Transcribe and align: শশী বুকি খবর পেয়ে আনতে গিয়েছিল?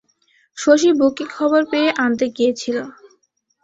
শশী 0.57 0.89
বুকি 0.99 1.25
খবর 1.35 1.61
পেয়ে 1.71 1.89
আনতে 2.03 2.25
গিয়েছিল? 2.37 2.77